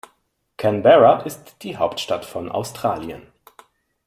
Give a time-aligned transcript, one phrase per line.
[0.57, 3.21] Canberra ist die Hauptstadt von Australien.